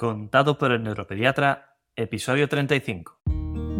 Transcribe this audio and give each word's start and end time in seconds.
Contado 0.00 0.56
por 0.56 0.72
el 0.72 0.82
neuropediatra, 0.82 1.76
episodio 1.94 2.48
35. 2.48 3.20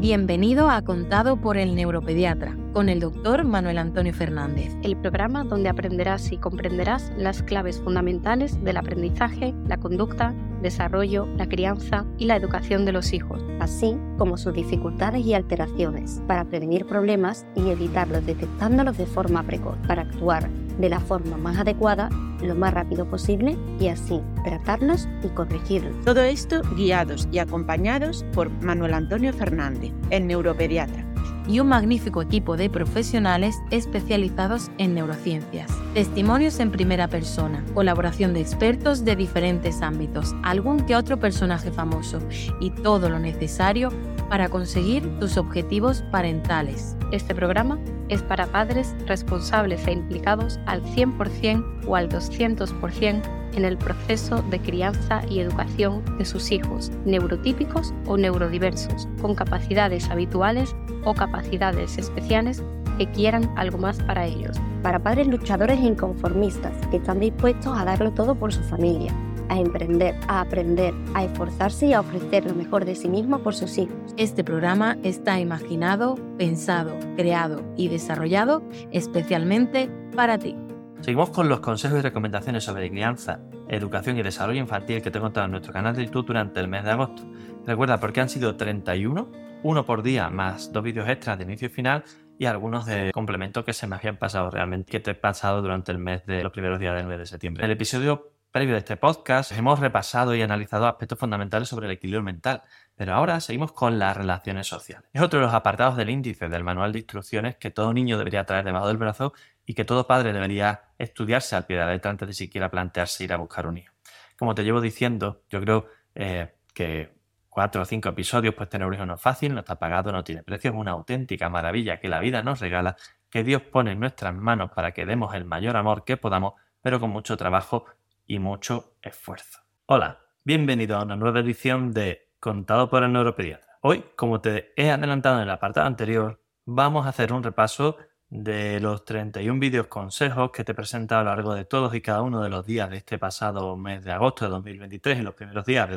Bienvenido 0.00 0.68
a 0.68 0.82
Contado 0.82 1.40
por 1.40 1.56
el 1.56 1.74
Neuropediatra, 1.74 2.58
con 2.74 2.90
el 2.90 3.00
doctor 3.00 3.44
Manuel 3.44 3.78
Antonio 3.78 4.12
Fernández. 4.12 4.76
El 4.82 4.98
programa 4.98 5.44
donde 5.44 5.70
aprenderás 5.70 6.30
y 6.30 6.36
comprenderás 6.36 7.10
las 7.16 7.42
claves 7.42 7.80
fundamentales 7.80 8.62
del 8.62 8.76
aprendizaje, 8.76 9.54
la 9.66 9.78
conducta, 9.78 10.34
desarrollo, 10.60 11.24
la 11.38 11.48
crianza 11.48 12.04
y 12.18 12.26
la 12.26 12.36
educación 12.36 12.84
de 12.84 12.92
los 12.92 13.14
hijos, 13.14 13.42
así 13.58 13.96
como 14.18 14.36
sus 14.36 14.52
dificultades 14.52 15.24
y 15.24 15.32
alteraciones, 15.32 16.20
para 16.26 16.44
prevenir 16.44 16.84
problemas 16.84 17.46
y 17.56 17.70
evitarlos 17.70 18.26
detectándolos 18.26 18.98
de 18.98 19.06
forma 19.06 19.42
precoz, 19.42 19.78
para 19.86 20.02
actuar 20.02 20.50
de 20.80 20.88
la 20.88 21.00
forma 21.00 21.36
más 21.36 21.58
adecuada 21.58 22.08
lo 22.42 22.54
más 22.54 22.72
rápido 22.72 23.04
posible 23.08 23.56
y 23.78 23.88
así 23.88 24.20
tratarlos 24.44 25.08
y 25.22 25.28
corregirlos. 25.28 26.04
Todo 26.04 26.22
esto 26.22 26.62
guiados 26.76 27.28
y 27.30 27.38
acompañados 27.38 28.24
por 28.32 28.50
Manuel 28.62 28.94
Antonio 28.94 29.32
Fernández, 29.32 29.92
el 30.10 30.26
neuropediatra 30.26 31.09
y 31.50 31.58
un 31.58 31.66
magnífico 31.66 32.22
equipo 32.22 32.56
de 32.56 32.70
profesionales 32.70 33.56
especializados 33.72 34.70
en 34.78 34.94
neurociencias. 34.94 35.68
Testimonios 35.94 36.60
en 36.60 36.70
primera 36.70 37.08
persona, 37.08 37.64
colaboración 37.74 38.32
de 38.34 38.40
expertos 38.40 39.04
de 39.04 39.16
diferentes 39.16 39.82
ámbitos, 39.82 40.32
algún 40.44 40.86
que 40.86 40.94
otro 40.94 41.18
personaje 41.18 41.72
famoso 41.72 42.20
y 42.60 42.70
todo 42.70 43.08
lo 43.10 43.18
necesario 43.18 43.90
para 44.28 44.48
conseguir 44.48 45.18
tus 45.18 45.36
objetivos 45.36 46.02
parentales. 46.12 46.96
Este 47.10 47.34
programa 47.34 47.80
es 48.08 48.22
para 48.22 48.46
padres 48.46 48.94
responsables 49.06 49.84
e 49.88 49.92
implicados 49.92 50.60
al 50.66 50.84
100% 50.84 51.84
o 51.88 51.96
al 51.96 52.08
200% 52.08 53.22
en 53.56 53.64
el 53.64 53.76
proceso 53.76 54.42
de 54.42 54.60
crianza 54.60 55.22
y 55.28 55.40
educación 55.40 56.04
de 56.18 56.24
sus 56.24 56.52
hijos, 56.52 56.92
neurotípicos 57.04 57.92
o 58.06 58.16
neurodiversos, 58.16 59.08
con 59.20 59.34
capacidades 59.34 60.08
habituales 60.10 60.76
o 61.04 61.14
capacidades 61.14 61.98
especiales 61.98 62.62
que 62.98 63.10
quieran 63.10 63.52
algo 63.56 63.78
más 63.78 64.02
para 64.02 64.26
ellos. 64.26 64.56
Para 64.82 64.98
padres 64.98 65.26
luchadores 65.26 65.78
e 65.80 65.86
inconformistas 65.86 66.72
que 66.88 66.98
están 66.98 67.20
dispuestos 67.20 67.76
a 67.78 67.84
darlo 67.84 68.12
todo 68.12 68.34
por 68.34 68.52
su 68.52 68.62
familia, 68.62 69.14
a 69.48 69.58
emprender, 69.58 70.14
a 70.28 70.40
aprender, 70.40 70.94
a 71.14 71.24
esforzarse 71.24 71.86
y 71.86 71.92
a 71.92 72.00
ofrecer 72.00 72.44
lo 72.44 72.54
mejor 72.54 72.84
de 72.84 72.94
sí 72.94 73.08
mismo 73.08 73.40
por 73.40 73.54
sus 73.54 73.78
hijos. 73.78 73.94
Este 74.16 74.44
programa 74.44 74.98
está 75.02 75.40
imaginado, 75.40 76.16
pensado, 76.38 76.98
creado 77.16 77.62
y 77.76 77.88
desarrollado 77.88 78.62
especialmente 78.92 79.90
para 80.14 80.38
ti. 80.38 80.56
Seguimos 81.00 81.30
con 81.30 81.48
los 81.48 81.60
consejos 81.60 81.98
y 81.98 82.02
recomendaciones 82.02 82.62
sobre 82.62 82.90
crianza, 82.90 83.40
educación 83.68 84.18
y 84.18 84.22
desarrollo 84.22 84.60
infantil 84.60 85.00
que 85.00 85.10
te 85.10 85.16
he 85.16 85.20
contado 85.20 85.46
en 85.46 85.52
nuestro 85.52 85.72
canal 85.72 85.96
de 85.96 86.04
YouTube 86.04 86.26
durante 86.26 86.60
el 86.60 86.68
mes 86.68 86.84
de 86.84 86.90
agosto. 86.90 87.22
Recuerda, 87.66 87.98
porque 87.98 88.20
han 88.20 88.28
sido 88.28 88.56
31, 88.56 89.28
uno 89.62 89.84
por 89.84 90.02
día, 90.02 90.30
más 90.30 90.72
dos 90.72 90.82
vídeos 90.82 91.08
extras 91.08 91.36
de 91.38 91.44
inicio 91.44 91.66
y 91.66 91.70
final 91.70 92.04
y 92.38 92.46
algunos 92.46 92.86
de 92.86 93.10
complementos 93.12 93.64
que 93.64 93.74
se 93.74 93.86
me 93.86 93.96
habían 93.96 94.16
pasado 94.16 94.50
realmente, 94.50 94.90
que 94.90 95.00
te 95.00 95.10
he 95.10 95.14
pasado 95.14 95.60
durante 95.60 95.92
el 95.92 95.98
mes 95.98 96.24
de 96.24 96.42
los 96.42 96.52
primeros 96.52 96.80
días 96.80 96.94
del 96.94 97.04
9 97.04 97.18
de 97.18 97.26
septiembre. 97.26 97.62
En 97.62 97.70
el 97.70 97.76
episodio 97.76 98.32
previo 98.50 98.72
de 98.72 98.78
este 98.78 98.96
podcast 98.96 99.52
hemos 99.52 99.78
repasado 99.78 100.34
y 100.34 100.42
analizado 100.42 100.86
aspectos 100.86 101.18
fundamentales 101.18 101.68
sobre 101.68 101.86
el 101.86 101.92
equilibrio 101.92 102.22
mental, 102.22 102.62
pero 102.96 103.12
ahora 103.14 103.38
seguimos 103.40 103.72
con 103.72 103.98
las 103.98 104.16
relaciones 104.16 104.66
sociales. 104.66 105.08
Es 105.12 105.20
otro 105.20 105.40
de 105.40 105.46
los 105.46 105.54
apartados 105.54 105.96
del 105.96 106.08
índice 106.08 106.48
del 106.48 106.64
manual 106.64 106.92
de 106.92 107.00
instrucciones 107.00 107.56
que 107.56 107.70
todo 107.70 107.92
niño 107.92 108.16
debería 108.16 108.44
traer 108.44 108.64
debajo 108.64 108.88
del 108.88 108.96
brazo 108.96 109.34
y 109.66 109.74
que 109.74 109.84
todo 109.84 110.06
padre 110.06 110.32
debería 110.32 110.84
estudiarse 110.98 111.54
al 111.54 111.66
pie 111.66 111.76
de 111.76 111.84
la 111.84 111.92
letra 111.92 112.10
antes 112.10 112.26
de 112.26 112.34
siquiera 112.34 112.70
plantearse 112.70 113.24
ir 113.24 113.32
a 113.34 113.36
buscar 113.36 113.66
un 113.66 113.76
hijo. 113.76 113.94
Como 114.38 114.54
te 114.54 114.64
llevo 114.64 114.80
diciendo, 114.80 115.42
yo 115.50 115.60
creo 115.60 115.86
eh, 116.14 116.54
que 116.72 117.19
cuatro 117.50 117.82
o 117.82 117.84
cinco 117.84 118.08
episodios, 118.08 118.54
pues 118.54 118.68
tener 118.68 118.88
no 119.06 119.14
es 119.14 119.20
fácil, 119.20 119.52
no 119.52 119.60
está 119.60 119.78
pagado, 119.78 120.12
no 120.12 120.24
tiene 120.24 120.42
precio, 120.42 120.70
es 120.70 120.76
una 120.76 120.92
auténtica 120.92 121.50
maravilla 121.50 122.00
que 122.00 122.08
la 122.08 122.20
vida 122.20 122.42
nos 122.42 122.60
regala, 122.60 122.96
que 123.28 123.44
Dios 123.44 123.60
pone 123.62 123.92
en 123.92 124.00
nuestras 124.00 124.34
manos 124.34 124.70
para 124.70 124.92
que 124.92 125.04
demos 125.04 125.34
el 125.34 125.44
mayor 125.44 125.76
amor 125.76 126.04
que 126.04 126.16
podamos, 126.16 126.54
pero 126.80 127.00
con 127.00 127.10
mucho 127.10 127.36
trabajo 127.36 127.84
y 128.26 128.38
mucho 128.38 128.94
esfuerzo. 129.02 129.58
Hola, 129.86 130.20
bienvenido 130.44 130.96
a 130.96 131.02
una 131.02 131.16
nueva 131.16 131.40
edición 131.40 131.92
de 131.92 132.30
Contado 132.38 132.88
por 132.88 133.02
el 133.02 133.12
Neuropediatra. 133.12 133.78
Hoy, 133.82 134.04
como 134.16 134.40
te 134.40 134.72
he 134.76 134.90
adelantado 134.90 135.36
en 135.36 135.42
el 135.42 135.50
apartado 135.50 135.86
anterior, 135.86 136.40
vamos 136.64 137.04
a 137.04 137.10
hacer 137.10 137.32
un 137.32 137.42
repaso 137.42 137.98
de 138.28 138.78
los 138.78 139.04
31 139.04 139.58
vídeos 139.58 139.88
consejos 139.88 140.52
que 140.52 140.62
te 140.62 140.72
he 140.72 140.74
presentado 140.74 141.22
a 141.22 141.24
lo 141.24 141.30
largo 141.30 141.54
de 141.54 141.64
todos 141.64 141.92
y 141.94 142.00
cada 142.00 142.22
uno 142.22 142.42
de 142.42 142.48
los 142.48 142.64
días 142.64 142.88
de 142.88 142.98
este 142.98 143.18
pasado 143.18 143.76
mes 143.76 144.04
de 144.04 144.12
agosto 144.12 144.44
de 144.44 144.52
2023 144.52 145.18
y 145.18 145.22
los 145.22 145.34
primeros 145.34 145.66
días 145.66 145.90
de, 145.90 145.96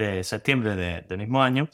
de 0.00 0.24
septiembre 0.24 0.76
del 0.76 1.18
mismo 1.18 1.42
año. 1.42 1.68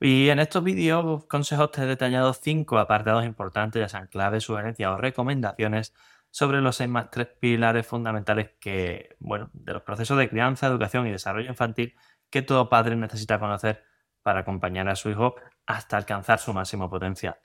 Y 0.00 0.30
en 0.30 0.40
estos 0.40 0.64
vídeos 0.64 1.26
consejos 1.26 1.70
te 1.70 1.82
he 1.82 1.86
detallado 1.86 2.32
cinco 2.32 2.78
apartados 2.78 3.24
importantes, 3.24 3.80
ya 3.80 3.88
sean 3.88 4.08
claves, 4.08 4.44
sugerencias 4.44 4.90
o 4.90 4.96
recomendaciones 4.96 5.94
sobre 6.30 6.60
los 6.60 6.76
seis 6.76 6.88
más 6.90 7.10
tres 7.10 7.28
pilares 7.38 7.86
fundamentales 7.86 8.50
que, 8.58 9.16
bueno, 9.20 9.50
de 9.52 9.74
los 9.74 9.82
procesos 9.82 10.18
de 10.18 10.28
crianza, 10.28 10.66
educación 10.66 11.06
y 11.06 11.12
desarrollo 11.12 11.50
infantil 11.50 11.94
que 12.30 12.42
todo 12.42 12.68
padre 12.68 12.96
necesita 12.96 13.38
conocer 13.38 13.84
para 14.22 14.40
acompañar 14.40 14.88
a 14.88 14.96
su 14.96 15.10
hijo 15.10 15.36
hasta 15.66 15.98
alcanzar 15.98 16.38
su 16.38 16.52
máximo 16.52 16.88
potencial. 16.88 17.36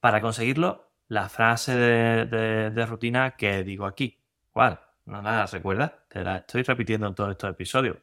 Para 0.00 0.20
conseguirlo, 0.20 0.92
la 1.08 1.28
frase 1.28 1.74
de, 1.74 2.86
rutina 2.86 3.36
que 3.36 3.64
digo 3.64 3.86
aquí. 3.86 4.22
¿Cuál? 4.52 4.80
¿No 5.06 5.22
la 5.22 5.46
recuerdas? 5.46 5.92
Te 6.08 6.22
la 6.22 6.38
estoy 6.38 6.62
repitiendo 6.62 7.06
en 7.06 7.14
todos 7.14 7.30
estos 7.30 7.50
episodios. 7.50 7.96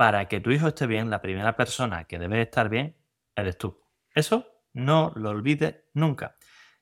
Para 0.00 0.28
que 0.28 0.40
tu 0.40 0.50
hijo 0.50 0.68
esté 0.68 0.86
bien, 0.86 1.10
la 1.10 1.20
primera 1.20 1.56
persona 1.56 2.04
que 2.04 2.18
debe 2.18 2.40
estar 2.40 2.70
bien 2.70 2.96
eres 3.36 3.58
tú. 3.58 3.82
Eso 4.14 4.46
no 4.72 5.12
lo 5.14 5.28
olvides 5.28 5.76
nunca. 5.92 6.36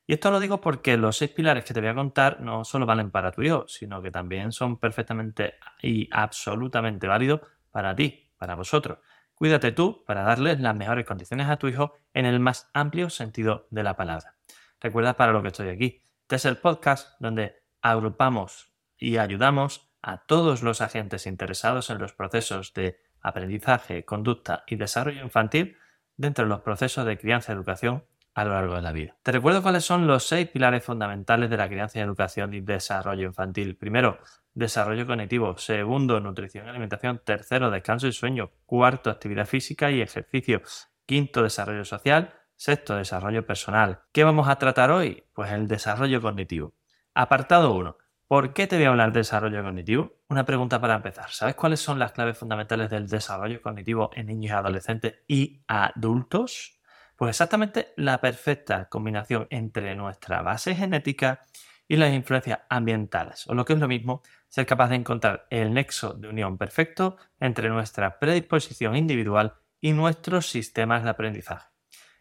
Y 0.06 0.12
esto 0.12 0.31
lo 0.31 0.39
digo 0.39 0.61
porque 0.61 0.97
los 0.97 1.17
seis 1.17 1.33
pilares 1.33 1.65
que 1.65 1.75
te 1.75 1.81
voy 1.81 1.89
a 1.89 1.97
contar 1.97 2.41
no 2.41 2.65
solo 2.65 2.87
valen 2.87 3.11
para 3.11 3.33
tu 3.33 3.43
hijo, 3.43 3.67
sino 3.67 4.01
que 4.01 4.12
también 4.12 4.53
son 4.53 4.79
perfectamente 4.79 5.55
y 5.83 6.09
absolutamente 6.12 7.09
válidos 7.09 7.41
para 7.73 7.93
ti, 7.97 8.31
para 8.37 8.55
vosotros. 8.55 8.99
Cuídate 9.35 9.73
tú 9.73 10.05
para 10.06 10.23
darles 10.23 10.61
las 10.61 10.77
mejores 10.77 11.05
condiciones 11.05 11.49
a 11.49 11.56
tu 11.56 11.67
hijo 11.67 11.95
en 12.15 12.25
el 12.25 12.39
más 12.39 12.71
amplio 12.73 13.11
sentido 13.11 13.67
de 13.73 13.83
la 13.83 13.97
palabra. 13.97 14.37
Recuerda 14.81 15.17
para 15.17 15.33
lo 15.33 15.43
que 15.43 15.49
estoy 15.49 15.71
aquí. 15.71 16.05
Este 16.21 16.37
es 16.37 16.45
el 16.45 16.59
podcast 16.59 17.17
donde 17.19 17.65
agrupamos 17.83 18.73
y 18.97 19.17
ayudamos 19.17 19.91
a 20.03 20.19
todos 20.19 20.62
los 20.62 20.81
agentes 20.81 21.27
interesados 21.27 21.91
en 21.91 21.99
los 21.99 22.12
procesos 22.12 22.73
de 22.75 23.08
aprendizaje, 23.23 24.05
conducta 24.05 24.65
y 24.67 24.77
desarrollo 24.77 25.23
infantil 25.23 25.77
dentro 26.17 26.45
de 26.45 26.51
los 26.51 26.61
procesos 26.61 27.06
de 27.06 27.19
crianza 27.19 27.53
y 27.53 27.56
educación 27.56 28.05
a 28.34 28.45
lo 28.45 28.53
largo 28.53 28.77
de 28.77 28.83
la 28.83 28.93
vida. 28.93 29.17
Te 29.23 29.33
recuerdo 29.33 29.62
cuáles 29.62 29.84
son 29.84 30.06
los 30.06 30.25
seis 30.25 30.49
pilares 30.49 30.84
fundamentales 30.84 31.51
de 31.51 31.56
la 31.56 31.69
crianza 31.69 31.99
y 31.99 32.03
educación 32.03 32.55
y 32.55 32.61
desarrollo 32.61 33.27
infantil. 33.27 33.77
Primero, 33.77 34.19
desarrollo 34.55 35.06
cognitivo. 35.06 35.56
Segundo, 35.59 36.21
nutrición 36.21 36.67
y 36.67 36.69
alimentación. 36.69 37.21
Tercero, 37.25 37.71
descanso 37.71 38.06
y 38.06 38.12
sueño. 38.12 38.53
Cuarto, 38.65 39.11
actividad 39.11 39.47
física 39.47 39.91
y 39.91 40.00
ejercicio. 40.00 40.62
Quinto, 41.05 41.43
desarrollo 41.43 41.85
social. 41.85 42.33
Sexto, 42.55 42.97
desarrollo 42.97 43.45
personal. 43.47 44.00
¿Qué 44.12 44.25
vamos 44.25 44.49
a 44.49 44.56
tratar 44.56 44.91
hoy? 44.93 45.25
Pues 45.33 45.50
el 45.50 45.67
desarrollo 45.67 46.21
cognitivo. 46.21 46.75
Apartado 47.15 47.75
1. 47.75 47.97
¿Por 48.28 48.53
qué 48.53 48.66
te 48.66 48.77
voy 48.77 48.84
a 48.84 48.91
hablar 48.91 49.12
de 49.12 49.21
desarrollo 49.21 49.62
cognitivo? 49.62 50.12
Una 50.28 50.44
pregunta 50.44 50.78
para 50.78 50.97
empezar. 50.97 51.31
¿Sabes 51.31 51.55
cuáles 51.55 51.81
son 51.81 51.99
las 51.99 52.12
claves 52.12 52.37
fundamentales 52.37 52.91
del 52.91 53.09
desarrollo 53.09 53.62
cognitivo 53.62 54.11
en 54.12 54.27
niños 54.27 54.50
y 54.50 54.55
adolescentes 54.55 55.15
y 55.27 55.62
adultos? 55.66 56.78
Pues 57.17 57.31
exactamente 57.31 57.94
la 57.97 58.21
perfecta 58.21 58.87
combinación 58.91 59.47
entre 59.49 59.94
nuestra 59.94 60.43
base 60.43 60.75
genética 60.75 61.47
y 61.88 61.97
las 61.97 62.12
influencias 62.12 62.61
ambientales, 62.69 63.47
o 63.47 63.55
lo 63.55 63.65
que 63.65 63.72
es 63.72 63.78
lo 63.78 63.88
mismo, 63.88 64.21
ser 64.47 64.67
capaz 64.67 64.91
de 64.91 64.97
encontrar 64.97 65.47
el 65.49 65.72
nexo 65.72 66.12
de 66.12 66.28
unión 66.28 66.59
perfecto 66.59 67.17
entre 67.41 67.71
nuestra 67.71 68.19
predisposición 68.19 68.94
individual 68.94 69.55
y 69.81 69.93
nuestros 69.93 70.50
sistemas 70.50 71.03
de 71.03 71.08
aprendizaje. 71.08 71.69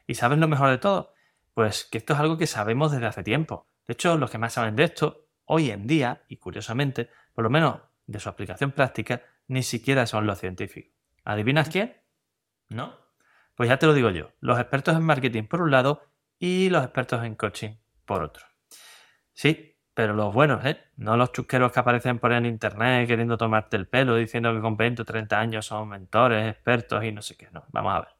¿Y 0.07 0.15
sabes 0.15 0.39
lo 0.39 0.47
mejor 0.47 0.69
de 0.69 0.77
todo? 0.77 1.13
Pues 1.53 1.83
que 1.83 1.97
esto 1.97 2.13
es 2.13 2.19
algo 2.21 2.37
que 2.37 2.47
sabemos 2.47 2.93
desde 2.93 3.07
hace 3.07 3.23
tiempo. 3.23 3.67
De 3.85 3.91
hecho, 3.91 4.17
los 4.17 4.31
que 4.31 4.37
más 4.37 4.53
saben 4.53 4.77
de 4.77 4.85
esto, 4.85 5.26
hoy 5.47 5.71
en 5.71 5.87
día, 5.87 6.23
y 6.27 6.37
curiosamente, 6.37 7.09
por 7.33 7.43
lo 7.43 7.49
menos 7.49 7.81
de 8.05 8.19
su 8.19 8.29
aplicación 8.29 8.71
práctica, 8.71 9.21
ni 9.47 9.63
siquiera 9.63 10.05
son 10.05 10.27
los 10.27 10.39
científicos. 10.39 10.93
¿Adivinas 11.23 11.69
quién? 11.69 11.97
¿No? 12.69 12.95
Pues 13.55 13.69
ya 13.69 13.79
te 13.79 13.85
lo 13.85 13.93
digo 13.93 14.11
yo. 14.11 14.31
Los 14.39 14.59
expertos 14.59 14.95
en 14.95 15.03
marketing 15.03 15.43
por 15.43 15.61
un 15.61 15.71
lado 15.71 16.03
y 16.37 16.69
los 16.69 16.83
expertos 16.83 17.23
en 17.23 17.35
coaching 17.35 17.75
por 18.05 18.23
otro. 18.23 18.45
Sí, 19.33 19.77
pero 19.93 20.13
los 20.13 20.33
buenos, 20.33 20.63
¿eh? 20.65 20.77
No 20.97 21.17
los 21.17 21.31
chusqueros 21.31 21.71
que 21.71 21.79
aparecen 21.79 22.19
por 22.19 22.31
ahí 22.31 22.37
en 22.37 22.45
internet 22.45 23.07
queriendo 23.07 23.37
tomarte 23.37 23.77
el 23.77 23.87
pelo, 23.87 24.15
diciendo 24.15 24.53
que 24.53 24.61
con 24.61 24.77
20 24.77 25.01
o 25.01 25.05
30 25.05 25.39
años 25.39 25.65
son 25.65 25.89
mentores, 25.89 26.51
expertos 26.51 27.03
y 27.03 27.11
no 27.11 27.21
sé 27.21 27.35
qué. 27.35 27.49
No, 27.51 27.65
vamos 27.69 27.95
a 27.95 27.99
ver. 28.01 28.16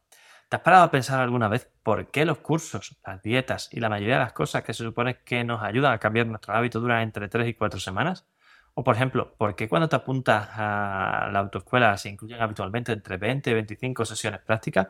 ¿Te 0.48 0.56
has 0.56 0.62
parado 0.62 0.84
a 0.84 0.90
pensar 0.90 1.20
alguna 1.20 1.48
vez 1.48 1.70
por 1.82 2.10
qué 2.10 2.24
los 2.24 2.38
cursos, 2.38 2.96
las 3.04 3.22
dietas 3.22 3.68
y 3.70 3.80
la 3.80 3.90
mayoría 3.90 4.14
de 4.14 4.24
las 4.24 4.32
cosas 4.32 4.62
que 4.64 4.72
se 4.72 4.82
supone 4.82 5.18
que 5.22 5.44
nos 5.44 5.62
ayudan 5.62 5.92
a 5.92 5.98
cambiar 5.98 6.26
nuestro 6.26 6.54
hábito 6.54 6.80
duran 6.80 7.02
entre 7.02 7.28
3 7.28 7.48
y 7.48 7.54
4 7.54 7.78
semanas? 7.80 8.26
O 8.72 8.82
por 8.82 8.94
ejemplo, 8.94 9.34
¿por 9.36 9.54
qué 9.54 9.68
cuando 9.68 9.90
te 9.90 9.96
apuntas 9.96 10.48
a 10.54 11.28
la 11.30 11.40
autoescuela 11.40 11.94
se 11.98 12.08
incluyen 12.08 12.40
habitualmente 12.40 12.92
entre 12.92 13.18
20 13.18 13.50
y 13.50 13.54
25 13.54 14.06
sesiones 14.06 14.40
prácticas? 14.40 14.88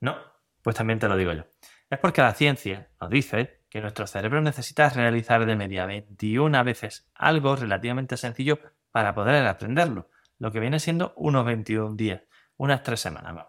No, 0.00 0.16
pues 0.62 0.76
también 0.76 0.98
te 0.98 1.08
lo 1.08 1.16
digo 1.16 1.32
yo. 1.32 1.44
Es 1.88 1.98
porque 1.98 2.20
la 2.20 2.34
ciencia 2.34 2.90
nos 3.00 3.08
dice 3.08 3.62
que 3.70 3.80
nuestro 3.80 4.06
cerebro 4.06 4.42
necesita 4.42 4.90
realizar 4.90 5.46
de 5.46 5.56
media 5.56 5.86
21 5.86 6.62
veces 6.62 7.10
algo 7.14 7.56
relativamente 7.56 8.18
sencillo 8.18 8.58
para 8.90 9.14
poder 9.14 9.46
aprenderlo, 9.46 10.10
lo 10.38 10.52
que 10.52 10.60
viene 10.60 10.78
siendo 10.78 11.14
unos 11.16 11.46
21 11.46 11.96
días, 11.96 12.20
unas 12.58 12.82
3 12.82 13.00
semanas, 13.00 13.46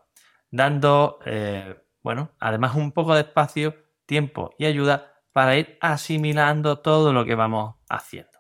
dando, 0.55 1.19
eh, 1.25 1.75
bueno, 2.01 2.31
además 2.39 2.75
un 2.75 2.91
poco 2.91 3.13
de 3.13 3.21
espacio, 3.21 3.75
tiempo 4.05 4.55
y 4.57 4.65
ayuda 4.65 5.21
para 5.31 5.57
ir 5.57 5.77
asimilando 5.81 6.79
todo 6.79 7.11
lo 7.11 7.25
que 7.25 7.35
vamos 7.35 7.75
haciendo. 7.89 8.39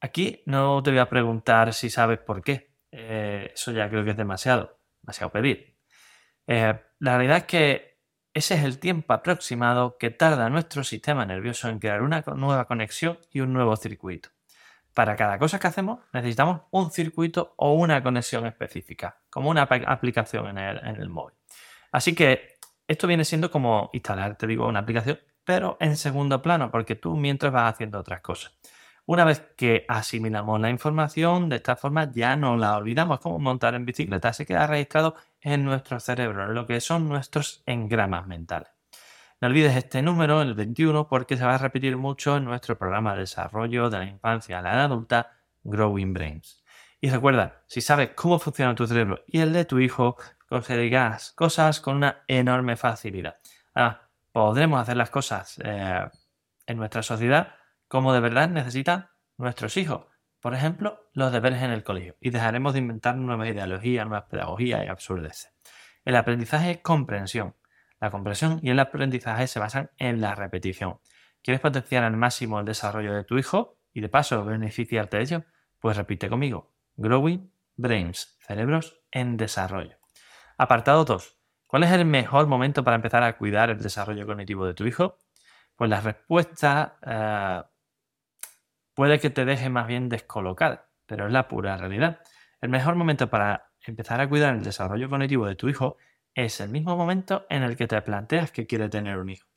Aquí 0.00 0.42
no 0.46 0.82
te 0.82 0.90
voy 0.90 0.98
a 0.98 1.08
preguntar 1.08 1.72
si 1.72 1.90
sabes 1.90 2.18
por 2.18 2.42
qué. 2.42 2.74
Eh, 2.90 3.52
eso 3.54 3.70
ya 3.70 3.88
creo 3.88 4.04
que 4.04 4.10
es 4.10 4.16
demasiado, 4.16 4.80
demasiado 5.02 5.30
pedir. 5.30 5.78
Eh, 6.46 6.74
la 6.98 7.16
realidad 7.16 7.38
es 7.38 7.44
que 7.44 8.00
ese 8.34 8.54
es 8.54 8.64
el 8.64 8.78
tiempo 8.78 9.12
aproximado 9.12 9.96
que 9.98 10.10
tarda 10.10 10.48
nuestro 10.50 10.82
sistema 10.82 11.26
nervioso 11.26 11.68
en 11.68 11.78
crear 11.78 12.02
una 12.02 12.24
nueva 12.34 12.66
conexión 12.66 13.18
y 13.30 13.40
un 13.40 13.52
nuevo 13.52 13.76
circuito. 13.76 14.30
Para 14.94 15.16
cada 15.16 15.38
cosa 15.38 15.58
que 15.58 15.68
hacemos 15.68 16.00
necesitamos 16.12 16.62
un 16.70 16.90
circuito 16.90 17.54
o 17.56 17.74
una 17.74 18.02
conexión 18.02 18.46
específica, 18.46 19.20
como 19.30 19.50
una 19.50 19.62
aplicación 19.62 20.58
en 20.58 20.96
el, 20.96 21.08
móvil. 21.08 21.36
Así 21.92 22.14
que 22.14 22.56
esto 22.88 23.06
viene 23.06 23.24
siendo 23.24 23.50
como 23.50 23.90
instalar, 23.92 24.36
te 24.36 24.46
digo, 24.46 24.66
una 24.66 24.80
aplicación, 24.80 25.18
pero 25.44 25.76
en 25.80 25.96
segundo 25.96 26.42
plano, 26.42 26.70
porque 26.70 26.96
tú 26.96 27.16
mientras 27.16 27.52
vas 27.52 27.72
haciendo 27.72 27.98
otras 27.98 28.20
cosas. 28.20 28.52
Una 29.06 29.24
vez 29.24 29.40
que 29.56 29.84
asimilamos 29.88 30.60
la 30.60 30.70
información, 30.70 31.48
de 31.48 31.56
esta 31.56 31.76
forma 31.76 32.10
ya 32.12 32.36
no 32.36 32.56
la 32.56 32.76
olvidamos. 32.76 33.18
como 33.20 33.38
montar 33.38 33.74
en 33.74 33.84
bicicleta. 33.84 34.32
Se 34.32 34.46
queda 34.46 34.66
registrado 34.68 35.16
en 35.40 35.64
nuestro 35.64 35.98
cerebro, 35.98 36.44
en 36.44 36.54
lo 36.54 36.66
que 36.66 36.80
son 36.80 37.08
nuestros 37.08 37.62
engramas 37.66 38.26
mentales. 38.28 38.70
No 39.40 39.48
olvides 39.48 39.74
este 39.74 40.02
número, 40.02 40.42
el 40.42 40.52
21, 40.52 41.08
porque 41.08 41.38
se 41.38 41.46
va 41.46 41.54
a 41.54 41.58
repetir 41.58 41.96
mucho 41.96 42.36
en 42.36 42.44
nuestro 42.44 42.76
programa 42.76 43.14
de 43.14 43.20
desarrollo 43.20 43.88
de 43.88 43.98
la 43.98 44.04
infancia 44.04 44.58
a 44.58 44.62
la 44.62 44.74
edad 44.74 44.84
adulta, 44.84 45.32
Growing 45.64 46.12
Brains. 46.12 46.62
Y 47.00 47.08
recuerda, 47.08 47.62
si 47.66 47.80
sabes 47.80 48.10
cómo 48.14 48.38
funciona 48.38 48.74
tu 48.74 48.86
cerebro 48.86 49.24
y 49.26 49.40
el 49.40 49.54
de 49.54 49.64
tu 49.64 49.78
hijo, 49.78 50.18
conseguirás 50.46 51.32
cosas 51.32 51.80
con 51.80 51.96
una 51.96 52.22
enorme 52.28 52.76
facilidad. 52.76 53.36
podremos 54.30 54.78
hacer 54.78 54.98
las 54.98 55.08
cosas 55.08 55.58
eh, 55.64 56.06
en 56.66 56.76
nuestra 56.76 57.02
sociedad 57.02 57.54
como 57.88 58.12
de 58.12 58.20
verdad 58.20 58.50
necesitan 58.50 59.08
nuestros 59.38 59.78
hijos. 59.78 60.04
Por 60.40 60.54
ejemplo, 60.54 61.08
los 61.14 61.32
deberes 61.32 61.62
en 61.62 61.70
el 61.70 61.82
colegio. 61.82 62.14
Y 62.20 62.28
dejaremos 62.28 62.74
de 62.74 62.80
inventar 62.80 63.16
nuevas 63.16 63.48
ideologías, 63.48 64.06
nuevas 64.06 64.28
pedagogías 64.28 64.84
y 64.84 64.88
absurdeces. 64.88 65.54
El 66.04 66.16
aprendizaje 66.16 66.72
es 66.72 66.78
comprensión. 66.78 67.54
La 68.00 68.10
comprensión 68.10 68.60
y 68.62 68.70
el 68.70 68.80
aprendizaje 68.80 69.46
se 69.46 69.60
basan 69.60 69.90
en 69.98 70.20
la 70.20 70.34
repetición. 70.34 70.98
¿Quieres 71.42 71.60
potenciar 71.60 72.02
al 72.04 72.16
máximo 72.16 72.58
el 72.58 72.66
desarrollo 72.66 73.14
de 73.14 73.24
tu 73.24 73.36
hijo 73.36 73.78
y 73.92 74.00
de 74.00 74.08
paso 74.08 74.44
beneficiarte 74.44 75.18
de 75.18 75.22
ello? 75.22 75.44
Pues 75.78 75.96
repite 75.96 76.28
conmigo. 76.28 76.72
Growing 76.96 77.52
Brains, 77.76 78.36
cerebros 78.40 79.02
en 79.10 79.36
desarrollo. 79.36 79.98
Apartado 80.56 81.04
2. 81.04 81.36
¿Cuál 81.66 81.84
es 81.84 81.92
el 81.92 82.04
mejor 82.04 82.46
momento 82.46 82.82
para 82.84 82.96
empezar 82.96 83.22
a 83.22 83.38
cuidar 83.38 83.70
el 83.70 83.78
desarrollo 83.78 84.26
cognitivo 84.26 84.66
de 84.66 84.74
tu 84.74 84.86
hijo? 84.86 85.18
Pues 85.76 85.88
la 85.88 86.00
respuesta 86.00 86.98
eh, 87.06 87.62
puede 88.94 89.20
que 89.20 89.30
te 89.30 89.44
deje 89.44 89.70
más 89.70 89.86
bien 89.86 90.08
descolocar, 90.08 90.88
pero 91.06 91.26
es 91.26 91.32
la 91.32 91.48
pura 91.48 91.76
realidad. 91.76 92.20
El 92.60 92.70
mejor 92.70 92.96
momento 92.96 93.30
para 93.30 93.70
empezar 93.86 94.20
a 94.20 94.28
cuidar 94.28 94.54
el 94.54 94.62
desarrollo 94.62 95.08
cognitivo 95.08 95.46
de 95.46 95.54
tu 95.54 95.68
hijo 95.68 95.96
es 96.34 96.60
el 96.60 96.70
mismo 96.70 96.96
momento 96.96 97.46
en 97.48 97.62
el 97.62 97.76
que 97.76 97.86
te 97.86 98.00
planteas 98.02 98.50
que 98.52 98.66
quieres 98.66 98.90
tener 98.90 99.18
un 99.18 99.30
hijo. 99.30 99.48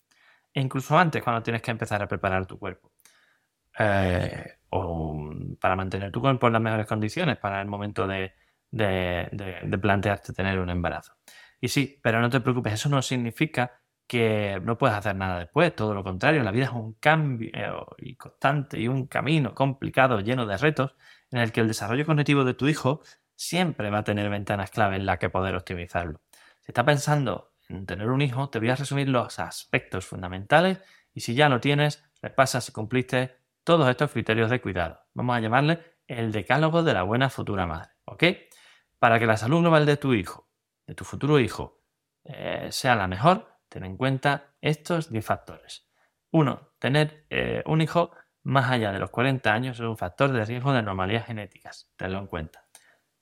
E 0.53 0.61
incluso 0.61 0.97
antes, 0.97 1.23
cuando 1.23 1.41
tienes 1.43 1.61
que 1.61 1.71
empezar 1.71 2.01
a 2.01 2.07
preparar 2.07 2.45
tu 2.45 2.59
cuerpo. 2.59 2.91
Eh, 3.77 4.57
o 4.69 5.31
para 5.59 5.75
mantener 5.75 6.11
tu 6.11 6.21
cuerpo 6.21 6.47
en 6.47 6.53
las 6.53 6.61
mejores 6.61 6.85
condiciones 6.87 7.37
para 7.37 7.61
el 7.61 7.67
momento 7.67 8.07
de, 8.07 8.33
plantearte 9.81 10.33
tener 10.33 10.59
un 10.59 10.69
embarazo. 10.69 11.13
Y 11.59 11.69
sí, 11.69 11.99
pero 12.03 12.21
no 12.21 12.29
te 12.29 12.41
preocupes, 12.41 12.73
eso 12.73 12.89
no 12.89 13.01
significa 13.01 13.81
que 14.05 14.59
no 14.63 14.77
puedes 14.77 14.95
hacer 14.97 15.15
nada 15.15 15.39
después, 15.39 15.75
todo 15.75 15.93
lo 15.93 16.03
contrario, 16.03 16.43
la 16.43 16.51
vida 16.51 16.65
es 16.65 16.71
un 16.71 16.93
cambio 16.95 17.49
y 17.97 18.15
constante 18.15 18.79
y 18.79 18.87
un 18.87 19.07
camino 19.07 19.55
complicado, 19.55 20.19
lleno 20.19 20.45
de 20.45 20.57
retos, 20.57 20.95
en 21.31 21.39
el 21.39 21.51
que 21.51 21.61
el 21.61 21.67
desarrollo 21.67 22.05
cognitivo 22.05 22.43
de 22.43 22.53
tu 22.53 22.67
hijo 22.67 23.01
siempre 23.35 23.89
va 23.89 23.99
a 23.99 24.03
tener 24.03 24.29
ventanas 24.29 24.71
clave 24.71 24.97
en 24.97 25.05
las 25.05 25.19
que 25.19 25.29
poder 25.29 25.55
optimizarlo. 25.55 26.21
Si 26.63 26.71
estás 26.71 26.85
pensando 26.85 27.53
en 27.69 27.85
tener 27.85 28.09
un 28.09 28.21
hijo, 28.21 28.49
te 28.49 28.59
voy 28.59 28.69
a 28.69 28.75
resumir 28.75 29.09
los 29.09 29.39
aspectos 29.39 30.05
fundamentales 30.05 30.79
y 31.13 31.21
si 31.21 31.35
ya 31.35 31.49
lo 31.49 31.59
tienes, 31.59 32.03
repasas 32.21 32.65
si 32.65 32.71
cumpliste 32.71 33.37
todos 33.63 33.87
estos 33.89 34.11
criterios 34.11 34.49
de 34.49 34.61
cuidado. 34.61 34.99
Vamos 35.13 35.35
a 35.35 35.39
llamarle 35.39 35.97
el 36.07 36.31
decálogo 36.31 36.83
de 36.83 36.93
la 36.93 37.03
buena 37.03 37.29
futura 37.29 37.67
madre, 37.67 37.91
¿ok? 38.05 38.23
Para 38.99 39.19
que 39.19 39.25
la 39.25 39.37
salud 39.37 39.61
global 39.61 39.85
de 39.85 39.97
tu 39.97 40.13
hijo, 40.13 40.49
de 40.87 40.95
tu 40.95 41.03
futuro 41.03 41.39
hijo, 41.39 41.81
eh, 42.25 42.69
sea 42.71 42.95
la 42.95 43.07
mejor, 43.07 43.53
Ten 43.73 43.85
en 43.85 43.97
cuenta 43.97 44.53
estos 44.61 45.09
10 45.09 45.25
factores. 45.25 45.89
1. 46.29 46.73
Tener 46.77 47.25
eh, 47.31 47.63
un 47.65 47.81
hijo 47.81 48.11
más 48.43 48.69
allá 48.69 48.91
de 48.91 48.99
los 48.99 49.09
40 49.09 49.51
años 49.51 49.79
es 49.79 49.85
un 49.87 49.97
factor 49.97 50.31
de 50.31 50.45
riesgo 50.45 50.71
de 50.71 50.77
anomalías 50.77 51.25
genéticas. 51.25 51.91
Tenlo 51.95 52.19
en 52.19 52.27
cuenta. 52.27 52.67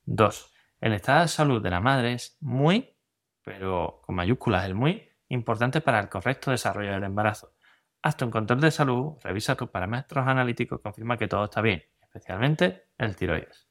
2. 0.03 0.53
El 0.81 0.91
estado 0.91 1.21
de 1.21 1.29
salud 1.29 1.63
de 1.63 1.69
la 1.69 1.79
madre 1.79 2.11
es 2.11 2.35
muy, 2.41 2.97
pero 3.43 4.01
con 4.03 4.15
mayúsculas 4.15 4.65
el 4.65 4.75
muy, 4.75 5.09
importante 5.29 5.81
para 5.81 5.99
el 5.99 6.09
correcto 6.09 6.51
desarrollo 6.51 6.91
del 6.91 7.03
embarazo. 7.03 7.53
Hazte 8.01 8.25
un 8.25 8.31
control 8.31 8.61
de 8.61 8.71
salud, 8.71 9.17
revisa 9.23 9.55
tus 9.55 9.69
parámetros 9.69 10.27
analíticos, 10.27 10.81
confirma 10.81 11.17
que 11.17 11.27
todo 11.27 11.45
está 11.45 11.61
bien, 11.61 11.83
especialmente 12.01 12.89
el 12.97 13.15
tiroides. 13.15 13.67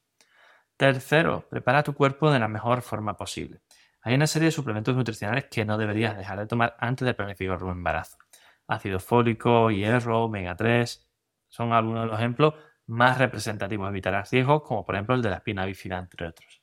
Tercero, 0.77 1.47
prepara 1.51 1.83
tu 1.83 1.95
cuerpo 1.95 2.31
de 2.31 2.39
la 2.39 2.49
mejor 2.49 2.81
forma 2.83 3.17
posible. 3.17 3.61
Hay 4.03 4.15
una 4.15 4.27
serie 4.27 4.47
de 4.47 4.53
suplementos 4.53 4.97
nutricionales 4.97 5.47
que 5.51 5.65
no 5.65 5.77
deberías 5.77 6.17
dejar 6.17 6.39
de 6.39 6.47
tomar 6.47 6.77
antes 6.79 7.05
de 7.05 7.13
planificar 7.13 7.63
un 7.63 7.73
embarazo. 7.73 8.17
Ácido 8.67 8.99
fólico, 8.99 9.71
hierro, 9.71 10.25
omega 10.25 10.57
3 10.57 11.07
son 11.49 11.73
algunos 11.73 12.05
de 12.05 12.07
los 12.07 12.19
ejemplos 12.19 12.55
más 12.87 13.19
representativos. 13.19 13.91
Evitarás 13.91 14.31
riesgos 14.31 14.63
como 14.63 14.87
por 14.87 14.95
ejemplo 14.95 15.17
el 15.17 15.23
de 15.23 15.31
la 15.31 15.37
espina 15.37 15.67
bífida, 15.67 15.99
entre 15.99 16.29
otros. 16.29 16.60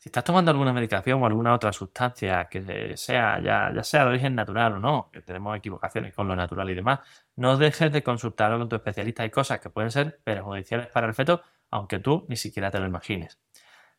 Si 0.00 0.08
estás 0.08 0.24
tomando 0.24 0.50
alguna 0.50 0.72
medicación 0.72 1.22
o 1.22 1.26
alguna 1.26 1.52
otra 1.52 1.74
sustancia 1.74 2.46
que 2.46 2.96
sea, 2.96 3.38
ya, 3.38 3.84
sea 3.84 4.04
de 4.04 4.08
origen 4.08 4.34
natural 4.34 4.72
o 4.72 4.78
no, 4.78 5.10
que 5.12 5.20
tenemos 5.20 5.54
equivocaciones 5.54 6.14
con 6.14 6.26
lo 6.26 6.34
natural 6.34 6.70
y 6.70 6.74
demás, 6.74 7.00
no 7.36 7.58
dejes 7.58 7.92
de 7.92 8.02
consultarlo 8.02 8.58
con 8.58 8.70
tu 8.70 8.76
especialista. 8.76 9.24
Hay 9.24 9.30
cosas 9.30 9.60
que 9.60 9.68
pueden 9.68 9.90
ser 9.90 10.18
perjudiciales 10.24 10.86
para 10.86 11.06
el 11.06 11.12
feto, 11.12 11.42
aunque 11.70 11.98
tú 11.98 12.24
ni 12.30 12.36
siquiera 12.36 12.70
te 12.70 12.80
lo 12.80 12.86
imagines. 12.86 13.38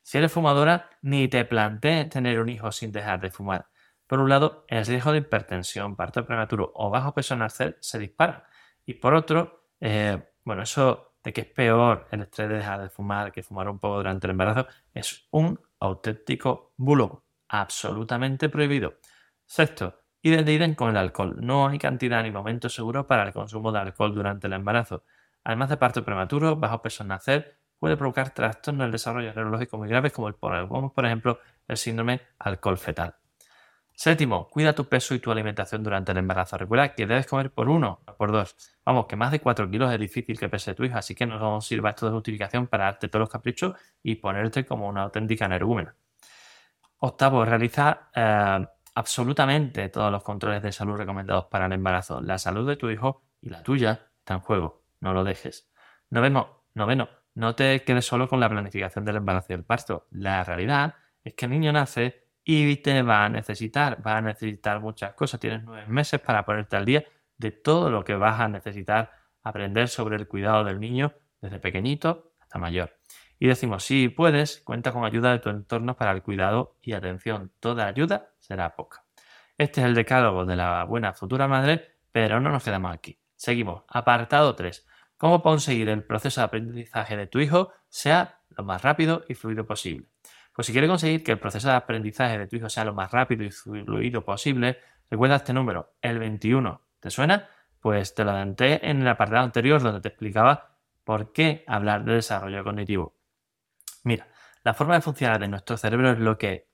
Si 0.01 0.17
eres 0.17 0.31
fumadora, 0.31 0.89
ni 1.03 1.27
te 1.27 1.46
plantees 1.46 2.10
tener 2.10 2.39
un 2.39 2.50
hijo 2.50 2.72
sin 2.72 2.91
dejar 2.91 3.22
de 3.22 3.29
fumar. 3.29 3.67
Por 4.08 4.22
un 4.22 4.29
lado, 4.29 4.65
el 4.70 4.84
riesgo 4.88 5.12
de 5.12 5.20
hipertensión, 5.20 5.96
parto 5.96 6.25
prematuro 6.25 6.72
o 6.74 6.89
bajo 6.89 7.13
peso 7.13 7.36
nacer 7.36 7.77
se 7.79 8.00
dispara. 8.00 8.48
Y 8.88 8.96
por 8.96 9.13
otro, 9.13 9.67
eh, 9.79 10.17
bueno, 10.43 10.63
eso 10.63 11.13
de 11.24 11.31
que 11.31 11.41
es 11.41 11.48
peor 11.48 12.08
el 12.10 12.24
estrés 12.24 12.50
de 12.50 12.55
dejar 12.55 12.81
de 12.81 12.89
fumar 12.89 13.31
que 13.31 13.43
fumar 13.43 13.70
un 13.70 13.77
poco 13.77 13.98
durante 13.98 14.25
el 14.25 14.31
embarazo 14.31 14.65
es 14.96 15.27
un 15.29 15.60
auténtico 15.82 16.74
bulo, 16.78 17.26
absolutamente 17.50 18.48
prohibido. 18.48 18.94
Sexto, 19.46 20.00
idem 20.22 20.76
con 20.76 20.90
el 20.90 20.98
alcohol. 20.98 21.36
No 21.42 21.68
hay 21.68 21.78
cantidad 21.78 22.24
ni 22.24 22.32
momento 22.32 22.70
seguro 22.70 23.06
para 23.08 23.24
el 23.24 23.34
consumo 23.34 23.72
de 23.72 23.80
alcohol 23.80 24.16
durante 24.16 24.48
el 24.48 24.54
embarazo. 24.54 25.04
Además 25.44 25.70
de 25.70 25.78
parto 25.78 26.06
prematuro, 26.06 26.56
bajo 26.56 26.82
peso 26.82 27.04
nacer, 27.04 27.58
puede 27.80 27.98
provocar 27.98 28.34
trastornos 28.34 28.86
del 28.86 28.92
desarrollo 28.92 29.34
neurológico 29.34 29.78
muy 29.78 29.90
graves 29.90 30.14
como, 30.14 30.28
el, 30.28 30.36
por 30.36 31.06
ejemplo 31.06 31.40
el 31.68 31.78
síndrome 31.78 32.22
alcohol 32.40 32.78
fetal. 32.78 33.16
Séptimo, 34.01 34.48
cuida 34.48 34.74
tu 34.74 34.86
peso 34.89 35.13
y 35.13 35.20
tu 35.20 35.29
alimentación 35.29 35.84
durante 35.84 36.12
el 36.12 36.17
embarazo. 36.17 36.58
Recuerda 36.58 36.96
que 36.96 37.05
debes 37.05 37.27
comer 37.27 37.51
por 37.51 37.70
uno, 37.70 38.01
no 38.08 38.15
por 38.17 38.31
dos. 38.31 38.55
Vamos, 38.84 39.05
que 39.05 39.15
más 39.15 39.31
de 39.31 39.39
4 39.39 39.70
kilos 39.70 39.93
es 39.93 40.00
difícil 40.00 40.39
que 40.39 40.50
pese 40.50 40.74
tu 40.74 40.84
hija, 40.84 40.98
así 40.98 41.13
que 41.13 41.27
no 41.27 41.62
sirva 41.62 41.91
esto 41.91 42.08
de 42.08 42.12
justificación 42.13 42.65
para 42.65 42.86
darte 42.86 43.10
todos 43.10 43.20
los 43.20 43.29
caprichos 43.29 43.75
y 44.01 44.15
ponerte 44.15 44.65
como 44.65 44.88
una 44.88 45.03
auténtica 45.03 45.46
energúmena. 45.46 45.96
Octavo, 46.98 47.46
realiza 47.46 48.10
eh, 48.15 48.65
absolutamente 48.96 49.89
todos 49.89 50.12
los 50.12 50.24
controles 50.24 50.63
de 50.63 50.72
salud 50.72 50.98
recomendados 50.98 51.46
para 51.46 51.67
el 51.67 51.74
embarazo. 51.74 52.22
La 52.22 52.39
salud 52.39 52.67
de 52.67 52.77
tu 52.77 52.89
hijo 52.89 53.22
y 53.39 53.51
la 53.51 53.62
tuya 53.62 54.08
está 54.17 54.34
en 54.34 54.39
juego. 54.39 54.81
No 55.00 55.13
lo 55.13 55.24
dejes. 55.24 55.72
Noveno, 56.10 56.63
noveno, 56.74 57.08
no 57.36 57.53
te 57.53 57.84
quedes 57.84 58.08
solo 58.08 58.27
con 58.27 58.39
la 58.39 58.50
planificación 58.50 59.05
del 59.05 59.17
embarazo 59.17 59.53
y 59.53 59.58
el 59.58 59.63
parto. 59.63 60.08
La 60.10 60.43
realidad 60.43 60.96
es 61.24 61.36
que 61.36 61.46
el 61.46 61.51
niño 61.51 61.72
nace 61.72 62.21
y 62.43 62.77
te 62.77 63.01
va 63.01 63.25
a 63.25 63.29
necesitar, 63.29 64.05
va 64.05 64.17
a 64.17 64.21
necesitar 64.21 64.79
muchas 64.79 65.13
cosas. 65.13 65.39
Tienes 65.39 65.63
nueve 65.63 65.88
meses 65.88 66.19
para 66.19 66.43
ponerte 66.45 66.75
al 66.75 66.86
día 66.86 67.03
de 67.38 67.51
todo 67.51 67.89
lo 67.89 68.03
que 68.03 68.15
vas 68.15 68.39
a 68.39 68.48
necesitar 68.48 69.12
aprender 69.43 69.88
sobre 69.88 70.15
el 70.15 70.27
cuidado 70.27 70.63
del 70.63 70.79
niño 70.79 71.13
desde 71.41 71.60
pequeñito 71.60 72.33
hasta 72.39 72.60
mayor. 72.60 72.98
Y 73.39 73.48
decimos, 73.48 73.83
si 73.83 74.10
puedes, 74.10 74.62
cuenta 74.62 74.91
con 74.91 75.03
ayuda 75.03 75.31
de 75.31 75.39
tu 75.39 75.50
entorno 75.50 75.95
para 75.95 76.12
el 76.12 76.21
cuidado 76.21 76.77
y 76.81 76.93
atención. 76.93 77.51
Toda 77.60 77.88
ayuda 77.88 78.29
será 78.39 78.75
poca. 78.75 79.03
Este 79.57 79.81
es 79.81 79.88
el 79.88 79.95
decálogo 79.95 80.45
de 80.45 80.55
la 80.55 80.83
buena 80.83 81.13
futura 81.13 81.48
madre, 81.48 81.98
pero 82.12 82.39
no 82.39 82.51
nos 82.51 82.63
quedamos 82.63 82.93
aquí. 82.93 83.19
Seguimos. 83.36 83.83
Apartado 83.88 84.55
3. 84.55 84.88
¿Cómo 85.17 85.41
conseguir 85.41 85.89
el 85.89 86.03
proceso 86.03 86.41
de 86.41 86.45
aprendizaje 86.45 87.17
de 87.17 87.27
tu 87.27 87.39
hijo 87.39 87.71
sea 87.89 88.41
lo 88.50 88.63
más 88.63 88.83
rápido 88.83 89.24
y 89.27 89.33
fluido 89.33 89.65
posible? 89.65 90.07
Pues 90.53 90.67
si 90.67 90.74
quieres 90.74 90.89
conseguir 90.89 91.24
que 91.24 91.31
el 91.31 91.39
proceso 91.39 91.70
de 91.70 91.75
aprendizaje 91.75 92.38
de 92.38 92.48
tu 92.48 92.58
hijo 92.58 92.70
sea 92.70 92.86
lo 92.86 92.93
más 92.93 93.12
rápido 93.12 93.43
y 93.43 93.51
fluido 93.51 94.24
posible, 94.25 94.79
recuerda 95.10 95.38
este 95.38 95.53
número, 95.53 95.96
el 96.01 96.20
21. 96.20 96.81
¿Te 97.00 97.10
suena? 97.10 97.50
Pues 97.79 98.13
te 98.13 98.24
lo 98.24 98.31
adelanté 98.31 98.88
en 98.88 99.01
el 99.01 99.08
apartado 99.08 99.43
anterior 99.43 99.81
donde 99.81 100.01
te 100.01 100.10
explicaba 100.10 100.77
por 101.03 101.31
qué 101.31 101.63
hablar 101.67 102.03
de 102.05 102.13
desarrollo 102.13 102.63
cognitivo. 102.63 103.15
Mira, 104.03 104.27
la 104.63 104.74
forma 104.74 104.96
de 104.96 105.01
funcionar 105.01 105.39
de 105.39 105.48
nuestro 105.48 105.77
cerebro 105.77 106.12
es 106.12 106.20
lo 106.20 106.38
que 106.38 106.70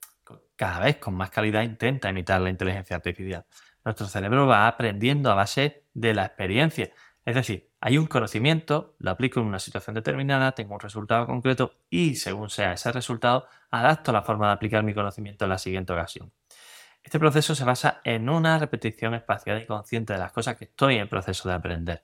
cada 0.56 0.80
vez 0.80 0.98
con 0.98 1.14
más 1.14 1.30
calidad 1.30 1.62
intenta 1.62 2.10
imitar 2.10 2.42
la 2.42 2.50
inteligencia 2.50 2.96
artificial. 2.96 3.46
Nuestro 3.86 4.08
cerebro 4.08 4.48
va 4.48 4.68
aprendiendo 4.68 5.32
a 5.32 5.36
base 5.36 5.86
de 5.94 6.14
la 6.14 6.26
experiencia. 6.26 6.92
Es 7.24 7.36
decir, 7.36 7.67
hay 7.80 7.98
un 7.98 8.08
conocimiento, 8.08 8.96
lo 8.98 9.12
aplico 9.12 9.40
en 9.40 9.46
una 9.46 9.60
situación 9.60 9.94
determinada, 9.94 10.54
tengo 10.54 10.74
un 10.74 10.80
resultado 10.80 11.28
concreto 11.28 11.76
y 11.90 12.16
según 12.16 12.50
sea 12.50 12.74
ese 12.74 12.92
resultado, 12.92 13.48
adapto 13.70 14.12
la 14.12 14.24
forma 14.24 14.48
de 14.48 14.54
aplicar 14.54 14.84
mi 14.84 14.94
conocimiento 14.94 15.46
en 15.46 15.50
la 15.50 15.58
siguiente 15.58 15.94
ocasión. 15.94 16.32
Este 17.04 17.20
proceso 17.20 17.56
se 17.56 17.64
basa 17.64 18.02
en 18.04 18.30
una 18.30 18.58
repetición 18.60 19.14
espacial 19.14 19.62
y 19.62 19.66
consciente 19.66 20.14
de 20.14 20.20
las 20.20 20.32
cosas 20.32 20.58
que 20.58 20.66
estoy 20.66 20.98
en 20.98 21.08
proceso 21.08 21.48
de 21.48 21.56
aprender. 21.56 22.04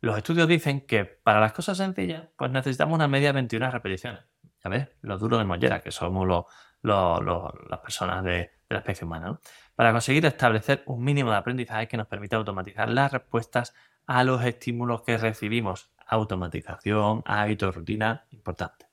Los 0.00 0.16
estudios 0.16 0.48
dicen 0.48 0.86
que 0.86 1.04
para 1.04 1.40
las 1.40 1.52
cosas 1.52 1.76
sencillas, 1.76 2.24
pues 2.36 2.50
necesitamos 2.50 2.94
una 2.94 3.06
media 3.06 3.28
de 3.28 3.34
21 3.34 3.70
repeticiones. 3.70 4.24
Ya 4.64 4.70
ves, 4.70 4.88
lo 5.02 5.18
duro 5.18 5.38
de 5.38 5.44
mollera, 5.44 5.80
que 5.80 5.90
somos 5.90 6.46
las 6.82 7.78
personas 7.80 8.24
de, 8.24 8.50
la 8.70 8.78
especie 8.78 9.04
humana. 9.04 9.38
Para 9.74 9.92
conseguir 9.92 10.24
establecer 10.26 10.82
un 10.86 11.02
mínimo 11.02 11.30
de 11.30 11.36
aprendizaje 11.36 11.88
que 11.88 11.96
nos 11.96 12.06
permita 12.06 12.36
automatizar 12.36 12.88
las 12.88 13.12
respuestas 13.12 13.74
a 14.10 14.24
los 14.24 14.44
estímulos 14.44 15.02
que 15.02 15.16
recibimos. 15.16 15.92
Automatización, 16.04 17.22
hábitos, 17.26 17.76
rutina, 17.76 18.26
importante. 18.32 18.86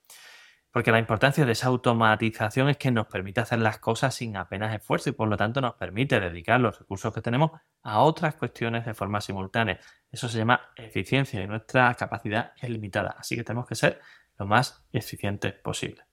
Porque 0.69 0.91
la 0.91 0.99
importancia 0.99 1.43
de 1.43 1.53
esa 1.53 1.69
automatización 1.69 2.69
es 2.69 2.77
que 2.77 2.91
nos 2.91 3.07
permite 3.07 3.41
hacer 3.41 3.57
las 3.57 3.79
cosas 3.79 4.13
sin 4.13 4.37
apenas 4.37 4.75
esfuerzo 4.75 5.09
y 5.09 5.13
por 5.13 5.27
lo 5.27 5.35
tanto 5.35 5.59
nos 5.59 5.73
permite 5.73 6.19
dedicar 6.19 6.59
los 6.59 6.77
recursos 6.77 7.11
que 7.11 7.21
tenemos 7.21 7.49
a 7.81 8.01
otras 8.01 8.35
cuestiones 8.35 8.85
de 8.85 8.93
forma 8.93 9.19
simultánea. 9.19 9.79
Eso 10.11 10.29
se 10.29 10.37
llama 10.37 10.61
eficiencia 10.75 11.41
y 11.41 11.47
nuestra 11.47 11.95
capacidad 11.95 12.51
es 12.61 12.69
limitada. 12.69 13.15
Así 13.17 13.35
que 13.35 13.43
tenemos 13.43 13.65
que 13.65 13.73
ser 13.73 13.99
lo 14.37 14.45
más 14.45 14.85
eficientes 14.93 15.51
posible. 15.53 16.03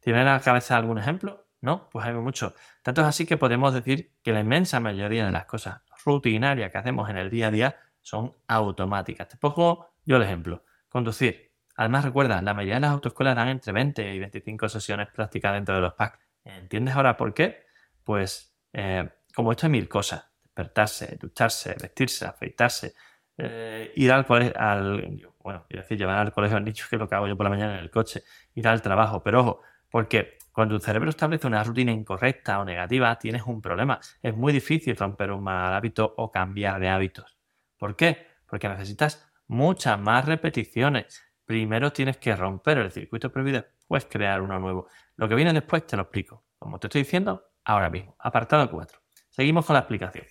¿Tiene 0.00 0.18
en 0.18 0.26
la 0.26 0.40
cabeza 0.40 0.76
algún 0.76 0.98
ejemplo? 0.98 1.46
¿No? 1.60 1.88
Pues 1.90 2.04
hay 2.04 2.14
mucho. 2.14 2.54
Tanto 2.82 3.02
es 3.02 3.06
así 3.06 3.24
que 3.24 3.36
podemos 3.36 3.72
decir 3.72 4.14
que 4.24 4.32
la 4.32 4.40
inmensa 4.40 4.80
mayoría 4.80 5.26
de 5.26 5.30
las 5.32 5.44
cosas 5.44 5.82
rutinarias 6.04 6.72
que 6.72 6.78
hacemos 6.78 7.08
en 7.08 7.18
el 7.18 7.30
día 7.30 7.48
a 7.48 7.50
día 7.52 7.76
son 8.02 8.34
automáticas. 8.46 9.28
Te 9.28 9.36
pongo 9.36 9.90
yo 10.04 10.16
el 10.16 10.22
ejemplo. 10.22 10.64
Conducir. 10.88 11.52
Además, 11.76 12.04
recuerda, 12.04 12.42
la 12.42 12.54
mayoría 12.54 12.74
de 12.74 12.80
las 12.80 12.90
autoescuelas 12.90 13.36
dan 13.36 13.48
entre 13.48 13.72
20 13.72 14.14
y 14.14 14.18
25 14.18 14.68
sesiones 14.68 15.08
prácticas 15.14 15.52
dentro 15.52 15.74
de 15.74 15.80
los 15.80 15.94
packs. 15.94 16.18
¿Entiendes 16.44 16.94
ahora 16.94 17.16
por 17.16 17.34
qué? 17.34 17.66
Pues 18.02 18.56
eh, 18.72 19.08
como 19.34 19.52
esto 19.52 19.66
hay 19.66 19.72
mil 19.72 19.88
cosas. 19.88 20.24
Despertarse, 20.42 21.16
ducharse, 21.20 21.76
vestirse, 21.80 22.26
afeitarse, 22.26 22.94
eh, 23.36 23.92
ir 23.94 24.10
al 24.10 24.26
colegio, 24.26 24.54
al, 24.58 25.20
bueno, 25.38 25.64
quiero 25.68 25.82
decir, 25.82 25.96
llevar 25.96 26.18
al 26.18 26.32
colegio 26.32 26.56
al 26.56 26.64
niño, 26.64 26.84
que 26.90 26.96
es 26.96 27.00
lo 27.00 27.08
que 27.08 27.14
hago 27.14 27.28
yo 27.28 27.36
por 27.36 27.44
la 27.44 27.50
mañana 27.50 27.74
en 27.74 27.80
el 27.80 27.90
coche, 27.90 28.24
ir 28.54 28.66
al 28.66 28.82
trabajo, 28.82 29.22
pero 29.22 29.40
ojo, 29.40 29.62
porque 29.88 30.38
cuando 30.52 30.76
tu 30.76 30.84
cerebro 30.84 31.10
establece 31.10 31.46
una 31.46 31.62
rutina 31.62 31.92
incorrecta 31.92 32.58
o 32.58 32.64
negativa, 32.64 33.16
tienes 33.16 33.44
un 33.44 33.62
problema. 33.62 34.00
Es 34.20 34.36
muy 34.36 34.52
difícil 34.52 34.96
romper 34.96 35.30
un 35.30 35.44
mal 35.44 35.72
hábito 35.72 36.14
o 36.16 36.32
cambiar 36.32 36.80
de 36.80 36.88
hábitos. 36.88 37.37
¿Por 37.78 37.96
qué? 37.96 38.26
Porque 38.46 38.68
necesitas 38.68 39.30
muchas 39.46 39.98
más 39.98 40.26
repeticiones 40.26 41.28
primero 41.48 41.90
tienes 41.90 42.18
que 42.18 42.36
romper 42.36 42.76
el 42.76 42.92
circuito 42.92 43.32
prohibido, 43.32 43.62
después 43.62 44.04
crear 44.04 44.42
uno 44.42 44.58
nuevo. 44.58 44.86
Lo 45.16 45.30
que 45.30 45.34
viene 45.34 45.54
después 45.54 45.86
te 45.86 45.96
lo 45.96 46.02
explico. 46.02 46.44
Como 46.58 46.78
te 46.78 46.88
estoy 46.88 47.04
diciendo, 47.04 47.42
ahora 47.64 47.88
mismo. 47.88 48.14
Apartado 48.18 48.70
4. 48.70 49.00
Seguimos 49.30 49.64
con 49.64 49.72
la 49.72 49.80
explicación. 49.80 50.26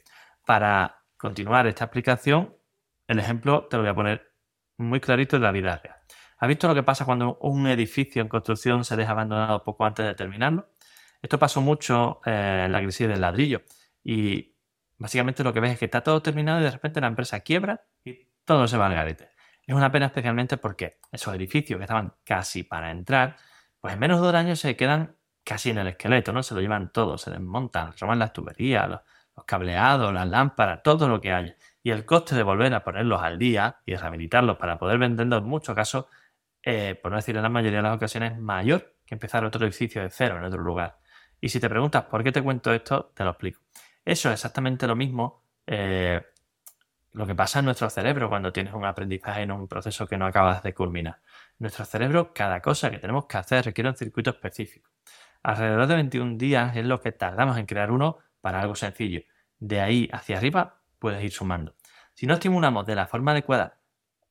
Para 0.46 1.04
continuar 1.18 1.66
esta 1.66 1.86
explicación, 1.86 2.56
el 3.08 3.18
ejemplo 3.18 3.66
te 3.68 3.77
lo 3.77 3.82
voy 3.82 3.89
a 3.89 3.96
poner 3.96 4.32
muy 4.77 5.00
clarito 5.00 5.38
en 5.38 5.42
la 5.42 5.51
vida 5.51 5.82
real. 5.84 5.96
¿Has 6.38 6.48
visto 6.48 6.68
lo 6.68 6.75
que 6.75 6.84
pasa 6.84 7.04
cuando 7.04 7.39
un 7.42 7.66
edificio 7.66 8.22
en 8.22 8.27
construcción 8.27 8.86
se 8.86 8.96
deja 8.96 9.13
abandonado 9.13 9.63
poco 9.63 9.86
antes 9.86 10.06
de 10.06 10.13
terminarlo? 10.13 10.70
Esto 11.20 11.39
pasó 11.39 11.62
mucho 11.62 12.22
eh, 12.27 12.63
en 12.68 12.72
la 12.72 12.80
crisis 12.80 13.08
del 13.08 13.22
ladrillo. 13.22 13.63
Y 14.04 14.56
básicamente 14.98 15.44
lo 15.44 15.54
que 15.54 15.60
ves 15.60 15.74
es 15.74 15.80
que 15.80 15.86
está 15.86 16.01
todo 16.01 16.22
terminado 16.22 16.60
y 16.60 16.63
de 16.63 16.72
repente 16.72 17.01
la 17.01 17.08
empresa 17.08 17.39
quiebra 17.42 17.86
y 18.04 18.27
todo 18.46 18.68
se 18.68 18.77
va 18.77 18.88
al 18.88 18.94
garete. 18.94 19.30
Es 19.66 19.75
una 19.75 19.92
pena 19.92 20.06
especialmente 20.08 20.58
porque 20.58 21.00
esos 21.12 21.36
edificios 21.36 21.77
que 21.77 21.84
estaban 21.84 22.13
casi 22.24 22.63
para 22.63 22.89
entrar, 22.89 23.36
pues 23.82 23.94
en 23.94 24.00
menos 24.00 24.22
de 24.22 24.27
dos 24.27 24.36
años 24.36 24.60
se 24.60 24.77
quedan 24.77 25.18
casi 25.44 25.70
en 25.70 25.77
el 25.77 25.88
esqueleto, 25.88 26.32
¿no? 26.32 26.42
Se 26.42 26.56
lo 26.56 26.62
llevan 26.62 26.92
todo, 26.92 27.18
se 27.18 27.32
desmontan, 27.32 27.94
roban 28.00 28.20
las 28.20 28.34
tuberías, 28.34 28.89
los, 28.89 29.01
cableados, 29.46 30.13
las 30.13 30.27
lámparas, 30.27 30.82
todo 30.84 31.08
lo 31.08 31.22
que 31.22 31.32
haya. 31.32 31.56
Y 31.84 31.92
el 31.92 32.06
coste 32.06 32.36
de 32.36 32.44
volver 32.44 32.74
a 32.74 32.84
ponerlos 32.84 33.22
al 33.22 33.38
día 33.38 33.77
y 33.86 33.96
rehabilitarlos 33.96 34.58
para 34.58 34.77
poder 34.80 34.98
venderlos 34.98 35.42
en 35.42 35.48
muchos 35.48 35.75
casos, 35.75 36.06
eh, 36.63 37.00
por 37.01 37.12
no 37.12 37.18
decir 37.18 37.36
en 37.36 37.44
la 37.44 37.50
mayoría 37.50 37.77
de 37.80 37.84
las 37.84 37.96
ocasiones, 37.96 38.34
es 38.34 38.39
mayor 38.39 38.96
que 39.06 39.16
empezar 39.16 39.46
otro 39.46 39.63
edificio 39.66 40.01
de 40.01 40.10
cero 40.10 40.38
en 40.38 40.46
otro 40.46 40.62
lugar. 40.62 41.00
Y 41.39 41.50
si 41.50 41.60
te 41.60 41.70
preguntas 41.70 42.06
por 42.06 42.24
qué 42.24 42.32
te 42.32 42.42
cuento 42.42 42.74
esto, 42.74 43.12
te 43.16 43.24
lo 43.24 43.30
explico. 43.32 43.62
Eso 44.08 44.30
es 44.30 44.36
exactamente 44.36 44.88
lo 44.88 44.96
mismo 44.96 45.44
eh, 45.66 46.22
lo 47.12 47.28
que 47.28 47.36
pasa 47.36 47.60
en 47.60 47.66
nuestro 47.66 47.90
cerebro 47.90 48.30
cuando 48.30 48.54
tienes 48.54 48.74
un 48.74 48.86
aprendizaje 48.86 49.42
en 49.42 49.52
un 49.52 49.68
proceso 49.68 50.08
que 50.08 50.18
no 50.18 50.26
acabas 50.26 50.64
de 50.64 50.74
culminar. 50.74 51.20
Nuestro 51.60 51.84
cerebro, 51.84 52.34
cada 52.34 52.62
cosa 52.62 52.90
que 52.90 53.00
tenemos 53.00 53.26
que 53.26 53.36
hacer 53.36 53.66
requiere 53.66 53.90
un 53.90 53.98
circuito 53.98 54.30
específico. 54.30 54.92
Alrededor 55.44 55.88
de 55.88 55.96
21 55.96 56.38
días 56.38 56.78
es 56.78 56.86
lo 56.86 57.02
que 57.02 57.12
tardamos 57.12 57.58
en 57.58 57.66
crear 57.66 57.92
uno 57.92 58.20
para 58.40 58.62
algo 58.62 58.76
sencillo. 58.76 59.24
De 59.60 59.82
ahí 59.82 60.08
hacia 60.14 60.38
arriba 60.38 60.80
puedes 61.00 61.22
ir 61.22 61.34
sumando. 61.34 61.76
Si 62.14 62.28
no 62.28 62.36
estimulamos 62.36 62.86
de 62.86 62.96
la 62.96 63.08
forma 63.08 63.32
adecuada 63.32 63.78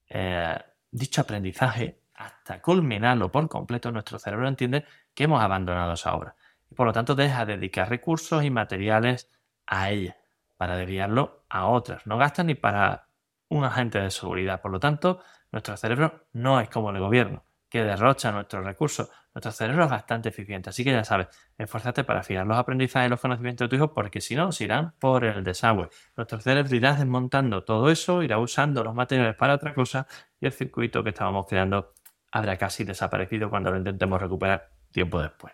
eh, 0.09 0.59
dicho 0.91 1.21
aprendizaje 1.21 2.01
hasta 2.15 2.63
culminarlo 2.63 3.31
por 3.31 3.47
completo, 3.51 3.93
nuestro 3.93 4.19
cerebro 4.19 4.49
entiende 4.49 4.87
que 5.13 5.25
hemos 5.25 5.43
abandonado 5.43 5.93
esa 5.93 6.15
obra 6.15 6.35
y 6.71 6.75
por 6.75 6.87
lo 6.87 6.95
tanto 6.95 7.15
deja 7.15 7.45
de 7.45 7.57
dedicar 7.57 7.91
recursos 7.91 8.43
y 8.43 8.49
materiales 8.49 9.31
a 9.67 9.91
ella 9.91 10.17
para 10.57 10.77
desviarlo 10.77 11.45
a 11.49 11.67
otras. 11.67 12.07
No 12.07 12.19
gastan 12.19 12.47
ni 12.47 12.55
para 12.55 13.09
un 13.49 13.65
agente 13.65 14.01
de 14.01 14.11
seguridad. 14.11 14.61
Por 14.61 14.71
lo 14.71 14.81
tanto, 14.81 15.21
nuestro 15.53 15.77
cerebro 15.77 16.29
no 16.33 16.61
es 16.61 16.69
como 16.69 16.91
el 16.91 16.99
gobierno, 16.99 17.45
que 17.69 17.83
derrocha 17.83 18.33
nuestros 18.33 18.65
recursos. 18.65 19.11
Nuestro 19.35 19.53
cerebro 19.53 19.85
es 19.85 19.91
bastante 19.91 20.31
eficiente. 20.31 20.71
Así 20.71 20.83
que 20.83 20.93
ya 20.93 21.05
sabes, 21.05 21.29
esfuérzate 21.59 22.05
para 22.05 22.21
afiar 22.21 22.47
los 22.47 22.57
aprendizajes 22.57 23.09
y 23.09 23.11
los 23.11 23.21
conocimientos 23.21 23.67
de 23.67 23.69
tu 23.69 23.77
hijo, 23.77 23.93
porque 23.93 24.21
si 24.21 24.35
no, 24.35 24.51
se 24.51 24.65
irán 24.65 24.95
por 24.99 25.25
el 25.25 25.45
desagüe. 25.45 25.89
Nuestro 26.17 26.41
cerebro 26.41 26.75
irá 26.75 26.95
desmontando 26.95 27.65
todo 27.65 27.91
eso, 27.91 28.23
irá 28.23 28.39
usando 28.39 28.83
los 28.83 28.95
materiales 28.95 29.37
para 29.37 29.55
otra 29.55 29.75
cosa 29.75 30.07
y 30.41 30.47
el 30.47 30.53
circuito 30.53 31.03
que 31.05 31.11
estábamos 31.11 31.47
creando 31.47 31.93
habrá 32.33 32.57
casi 32.57 32.85
desaparecido 32.85 33.51
cuando 33.51 33.71
lo 33.71 33.79
intentemos 33.79 34.21
recuperar 34.21 34.71
tiempo 34.91 35.21
después. 35.21 35.53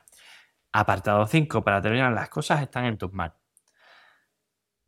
Apartado 0.73 1.26
5. 1.26 1.62
Para 1.62 1.83
terminar, 1.83 2.12
las 2.12 2.28
cosas 2.28 2.62
están 2.62 2.87
en 2.87 2.97
tus 2.97 3.12
manos. 3.12 3.41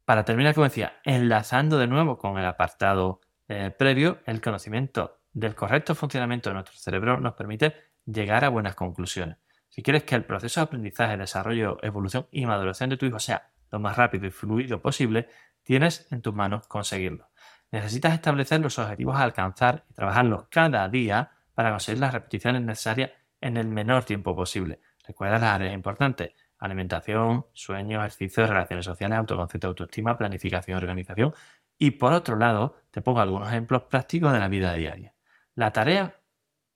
Para 0.04 0.24
terminar, 0.24 0.54
como 0.54 0.64
decía, 0.64 1.00
enlazando 1.04 1.78
de 1.78 1.86
nuevo 1.86 2.18
con 2.18 2.38
el 2.38 2.44
apartado 2.44 3.20
eh, 3.48 3.70
previo, 3.70 4.18
el 4.26 4.42
conocimiento 4.42 5.20
del 5.32 5.54
correcto 5.54 5.94
funcionamiento 5.94 6.50
de 6.50 6.54
nuestro 6.54 6.76
cerebro 6.76 7.18
nos 7.20 7.34
permite 7.34 7.74
llegar 8.04 8.44
a 8.44 8.50
buenas 8.50 8.74
conclusiones. 8.74 9.38
Si 9.68 9.82
quieres 9.82 10.04
que 10.04 10.14
el 10.14 10.24
proceso 10.24 10.60
de 10.60 10.64
aprendizaje, 10.64 11.16
desarrollo, 11.16 11.78
evolución 11.82 12.28
y 12.30 12.44
maduración 12.44 12.90
de 12.90 12.98
tu 12.98 13.06
hijo 13.06 13.18
sea 13.18 13.50
lo 13.70 13.80
más 13.80 13.96
rápido 13.96 14.26
y 14.26 14.30
fluido 14.30 14.80
posible, 14.80 15.28
tienes 15.62 16.06
en 16.12 16.20
tus 16.20 16.34
manos 16.34 16.68
conseguirlo. 16.68 17.30
Necesitas 17.72 18.12
establecer 18.12 18.60
los 18.60 18.78
objetivos 18.78 19.16
a 19.16 19.22
alcanzar 19.22 19.84
y 19.90 19.94
trabajarlos 19.94 20.44
cada 20.50 20.86
día 20.88 21.32
para 21.54 21.70
conseguir 21.70 22.00
las 22.00 22.12
repeticiones 22.12 22.62
necesarias 22.62 23.10
en 23.40 23.56
el 23.56 23.68
menor 23.68 24.04
tiempo 24.04 24.36
posible. 24.36 24.80
Recuerda 25.06 25.38
las 25.38 25.54
áreas 25.54 25.74
importantes 25.74 26.32
alimentación, 26.58 27.46
sueño, 27.52 27.98
ejercicio, 27.98 28.46
relaciones 28.46 28.84
sociales, 28.84 29.18
autoconcepto, 29.18 29.68
autoestima, 29.68 30.16
planificación, 30.16 30.78
organización. 30.78 31.34
Y 31.78 31.92
por 31.92 32.12
otro 32.12 32.36
lado, 32.36 32.76
te 32.90 33.02
pongo 33.02 33.20
algunos 33.20 33.48
ejemplos 33.48 33.82
prácticos 33.84 34.32
de 34.32 34.38
la 34.38 34.48
vida 34.48 34.72
diaria. 34.74 35.14
La 35.54 35.72
tarea 35.72 36.20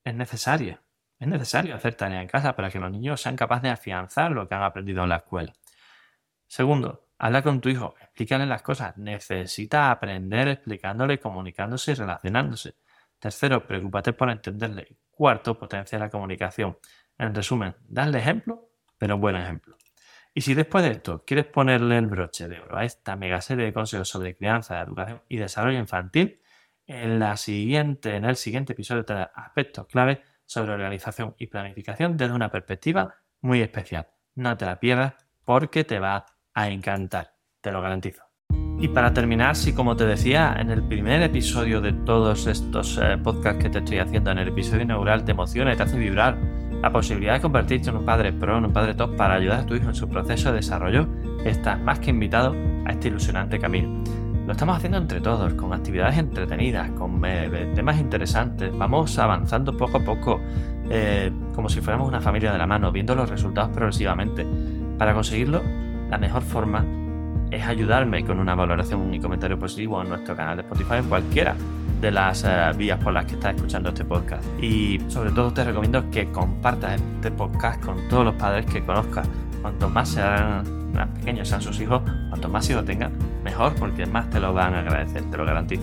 es 0.05 0.15
necesaria. 0.15 0.83
Es 1.19 1.27
necesario 1.27 1.75
hacer 1.75 1.95
tarea 1.95 2.23
en 2.23 2.29
casa 2.29 2.55
para 2.55 2.71
que 2.71 2.79
los 2.79 2.91
niños 2.91 3.21
sean 3.21 3.37
capaces 3.37 3.63
de 3.63 3.71
afianzar 3.71 4.31
lo 4.31 4.49
que 4.49 4.55
han 4.55 4.63
aprendido 4.63 5.03
en 5.03 5.09
la 5.09 5.17
escuela. 5.17 5.53
Segundo, 6.47 7.09
habla 7.19 7.43
con 7.43 7.61
tu 7.61 7.69
hijo, 7.69 7.95
explícale 8.01 8.47
las 8.47 8.63
cosas. 8.63 8.97
Necesita 8.97 9.91
aprender 9.91 10.49
explicándole, 10.49 11.19
comunicándose 11.19 11.93
y 11.93 11.95
relacionándose. 11.95 12.77
Tercero, 13.19 13.67
preocúpate 13.67 14.13
por 14.13 14.31
entenderle. 14.31 14.97
cuarto, 15.11 15.59
potenciar 15.59 16.01
la 16.01 16.11
comunicación. 16.11 16.79
En 17.19 17.35
resumen, 17.35 17.75
darle 17.89 18.19
ejemplo, 18.21 18.68
pero 18.99 19.19
buen 19.19 19.37
ejemplo. 19.37 19.77
Y 20.35 20.43
si 20.43 20.55
después 20.55 20.85
de 20.85 20.93
esto 20.93 21.25
quieres 21.27 21.47
ponerle 21.47 21.99
el 21.99 22.07
broche 22.07 22.49
de 22.49 22.61
oro 22.61 22.77
a 22.77 22.85
esta 22.85 23.17
mega 23.17 23.41
serie 23.41 23.65
de 23.65 23.73
consejos 23.73 24.09
sobre 24.09 24.37
crianza, 24.37 24.81
educación 24.81 25.23
y 25.29 25.39
desarrollo 25.39 25.79
infantil, 25.79 26.41
en, 26.87 27.19
la 27.19 27.37
siguiente, 27.37 28.17
en 28.17 28.25
el 28.25 28.37
siguiente 28.37 28.73
episodio 28.73 29.05
te 29.05 29.15
daré 29.15 29.31
aspectos 29.35 29.87
clave 29.87 30.23
sobre 30.47 30.73
organización 30.73 31.35
y 31.39 31.49
planificación 31.49 32.17
desde 32.17 32.35
una 32.35 32.51
perspectiva 32.51 33.17
muy 33.41 33.61
especial. 33.61 34.09
No 34.35 34.57
te 34.57 34.65
la 34.65 34.81
pierdas 34.81 35.15
porque 35.45 35.85
te 35.85 35.99
va 35.99 36.27
a 36.55 36.69
encantar, 36.69 37.35
te 37.61 37.73
lo 37.73 37.83
garantizo. 37.83 38.23
Y 38.81 38.89
para 38.89 39.13
terminar, 39.13 39.57
si 39.57 39.75
como 39.75 39.97
te 39.97 40.07
decía 40.07 40.57
en 40.59 40.71
el 40.71 40.87
primer 40.87 41.21
episodio 41.23 41.81
de 41.81 41.93
todos 41.93 42.47
estos 42.47 42.97
eh, 43.03 43.19
podcasts 43.19 43.65
que 43.65 43.71
te 43.71 43.79
estoy 43.79 43.99
haciendo, 43.99 44.31
en 44.31 44.39
el 44.39 44.49
episodio 44.49 44.83
inaugural, 44.83 45.25
te 45.25 45.33
emociona 45.33 45.75
y 45.75 45.77
te 45.77 45.83
hace 45.83 45.99
vibrar 45.99 46.39
la 46.83 46.93
posibilidad 46.93 47.35
de 47.35 47.41
convertirte 47.41 47.91
en 47.91 47.97
un 47.97 48.05
padre 48.05 48.33
pro, 48.33 48.59
en 48.59 48.67
un 48.67 48.73
padre 48.73 48.95
top 48.95 49.17
para 49.17 49.35
ayudar 49.35 49.61
a 49.61 49.67
tu 49.67 49.75
hijo 49.75 49.89
en 49.89 49.95
su 49.95 50.09
proceso 50.09 50.51
de 50.51 50.57
desarrollo, 50.57 51.07
estás 51.45 51.81
más 51.81 51.99
que 51.99 52.11
invitado 52.11 52.55
a 52.85 52.93
este 52.93 53.09
ilusionante 53.09 53.59
camino. 53.59 54.03
Lo 54.47 54.53
estamos 54.53 54.79
haciendo 54.79 54.97
entre 54.97 55.21
todos, 55.21 55.53
con 55.55 55.75
actividades 55.75 56.17
entretenidas, 56.17 56.91
con 56.93 57.23
eh, 57.27 57.71
temas 57.75 57.99
interesantes. 58.01 58.73
Vamos 58.79 59.19
avanzando 59.19 59.77
poco 59.77 59.99
a 59.99 60.01
poco, 60.01 60.41
eh, 60.89 61.31
como 61.55 61.69
si 61.69 61.83
fuéramos 61.83 62.09
una 62.09 62.21
familia 62.21 62.51
de 62.53 62.59
la 62.59 62.67
mano, 62.67 62.91
viendo 62.91 63.15
los 63.15 63.29
resultados 63.29 63.71
progresivamente. 63.71 64.47
Para 64.97 65.13
conseguirlo, 65.13 65.61
la 66.09 66.17
mejor 66.17 66.43
forma 66.43 66.83
es 67.51 67.67
ayudarme 67.67 68.25
con 68.25 68.39
una 68.39 68.55
valoración 68.55 69.13
y 69.15 69.21
comentario 69.21 69.59
positivo 69.59 70.03
en 70.03 70.09
nuestro 70.11 70.37
canal 70.37 70.57
de 70.57 70.63
Spotify, 70.63 70.95
en 70.97 71.09
cualquiera 71.09 71.55
de 72.01 72.11
las 72.11 72.45
eh, 72.45 72.73
vías 72.77 73.03
por 73.03 73.13
las 73.13 73.27
que 73.27 73.35
estás 73.35 73.55
escuchando 73.57 73.89
este 73.89 74.05
podcast. 74.05 74.45
Y 74.63 75.01
sobre 75.09 75.31
todo 75.31 75.53
te 75.53 75.65
recomiendo 75.65 76.09
que 76.11 76.31
compartas 76.31 77.01
este 77.01 77.31
podcast 77.31 77.85
con 77.85 78.09
todos 78.09 78.27
los 78.27 78.35
padres 78.35 78.67
que 78.67 78.83
conozcas. 78.83 79.29
Cuanto 79.63 79.89
más 79.89 80.09
sean 80.11 80.79
más 80.93 81.09
pequeños 81.09 81.49
sean 81.49 81.61
sus 81.61 81.81
hijos, 81.81 82.03
cuanto 82.29 82.49
más 82.49 82.69
hijos 82.71 82.85
tengan, 82.85 83.13
mejor, 83.45 83.75
porque 83.75 84.07
más 84.07 84.31
te 84.31 84.41
lo 84.41 84.53
van 84.53 84.75
a 84.75 84.81
agradecer, 84.81 85.23
te 85.31 85.37
lo 85.37 85.45
garantizo. 85.45 85.83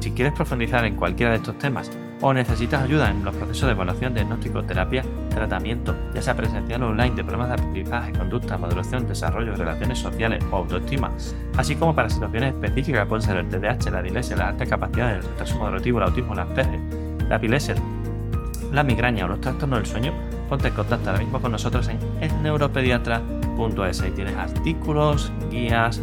Si 0.00 0.10
quieres 0.12 0.32
profundizar 0.32 0.84
en 0.84 0.96
cualquiera 0.96 1.32
de 1.32 1.38
estos 1.38 1.58
temas 1.58 1.90
o 2.22 2.32
necesitas 2.34 2.82
ayuda 2.82 3.10
en 3.10 3.24
los 3.24 3.34
procesos 3.34 3.66
de 3.66 3.72
evaluación, 3.72 4.14
diagnóstico, 4.14 4.62
terapia, 4.62 5.04
tratamiento, 5.30 5.94
ya 6.14 6.20
sea 6.20 6.36
presencial 6.36 6.82
o 6.82 6.88
online, 6.88 7.14
de 7.14 7.22
problemas 7.24 7.48
de 7.48 7.54
aprendizaje, 7.54 8.12
conducta, 8.12 8.58
maduración, 8.58 9.06
desarrollo, 9.06 9.54
relaciones 9.56 9.98
sociales 9.98 10.44
o 10.50 10.56
autoestima, 10.56 11.10
así 11.56 11.76
como 11.76 11.94
para 11.94 12.10
situaciones 12.10 12.54
específicas 12.54 13.06
pueden 13.06 13.22
ser 13.22 13.36
el 13.38 13.48
TDAH, 13.48 13.90
la 13.90 14.02
dislexia, 14.02 14.36
la 14.36 14.48
alta 14.48 14.66
capacidad, 14.66 15.14
el 15.14 15.22
retraso 15.22 15.58
moderativo, 15.58 15.98
el 15.98 16.04
autismo, 16.04 16.34
la 16.34 16.42
Asperger, 16.42 16.80
la 17.28 17.36
epilepsia, 17.36 17.74
la 18.72 18.82
migraña 18.82 19.24
o 19.24 19.28
los 19.28 19.40
trastornos 19.40 19.78
del 19.78 19.86
sueño, 19.86 20.12
ponte 20.48 20.68
en 20.68 20.74
contacto 20.74 21.10
ahora 21.10 21.22
mismo 21.22 21.40
con 21.40 21.52
nosotros 21.52 21.88
en 21.88 22.42
neuropediatra.es. 22.42 24.00
Ahí 24.00 24.10
tienes 24.10 24.36
artículos, 24.36 25.32
guías, 25.50 26.02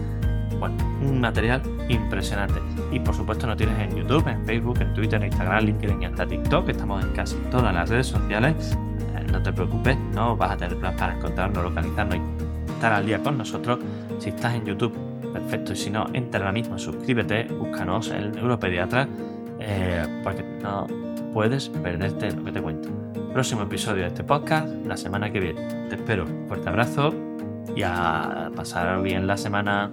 bueno, 0.59 0.75
un 1.01 1.21
material 1.21 1.61
impresionante. 1.89 2.59
Y 2.91 2.99
por 2.99 3.15
supuesto 3.15 3.47
no 3.47 3.55
tienes 3.55 3.79
en 3.79 3.95
YouTube, 3.95 4.27
en 4.27 4.45
Facebook, 4.45 4.79
en 4.81 4.93
Twitter, 4.93 5.21
en 5.21 5.27
Instagram, 5.27 5.65
LinkedIn 5.65 6.01
y 6.01 6.05
hasta 6.05 6.25
TikTok. 6.25 6.69
Estamos 6.69 7.03
en 7.03 7.11
casi 7.11 7.35
todas 7.51 7.73
las 7.73 7.89
redes 7.89 8.07
sociales. 8.07 8.77
Eh, 9.15 9.25
no 9.31 9.41
te 9.41 9.51
preocupes, 9.53 9.97
no 10.13 10.35
vas 10.35 10.51
a 10.51 10.57
tener 10.57 10.77
plan 10.77 10.95
para 10.95 11.15
encontrarnos, 11.15 11.63
localizarnos 11.63 12.17
y 12.17 12.71
estar 12.71 12.93
al 12.93 13.05
día 13.05 13.19
con 13.19 13.37
nosotros. 13.37 13.79
Si 14.19 14.29
estás 14.29 14.55
en 14.55 14.65
YouTube, 14.65 14.93
perfecto. 15.33 15.73
Y 15.73 15.75
si 15.75 15.89
no, 15.89 16.07
entra 16.13 16.39
ahora 16.39 16.51
mismo, 16.51 16.77
suscríbete, 16.77 17.45
búscanos 17.45 18.09
el 18.09 18.31
neuropediatra, 18.31 19.07
eh, 19.59 20.21
porque 20.23 20.43
no 20.61 20.87
puedes 21.33 21.69
perderte 21.69 22.31
lo 22.31 22.43
que 22.43 22.51
te 22.51 22.61
cuento. 22.61 22.89
Próximo 23.33 23.63
episodio 23.63 24.03
de 24.03 24.07
este 24.07 24.23
podcast, 24.23 24.67
la 24.85 24.97
semana 24.97 25.31
que 25.31 25.39
viene. 25.39 25.61
Te 25.89 25.95
espero. 25.95 26.25
Fuerte 26.47 26.69
abrazo 26.69 27.13
y 27.75 27.83
a 27.83 28.49
pasar 28.55 29.01
bien 29.03 29.27
la 29.27 29.37
semana. 29.37 29.91